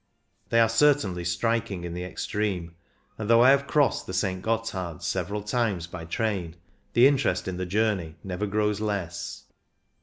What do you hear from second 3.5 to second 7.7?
have crossed the St. Gotthard several times by train, the interest in the